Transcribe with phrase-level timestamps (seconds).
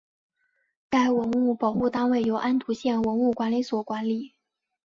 [0.89, 4.33] 该文物保护单位由安图县文物管理所管理。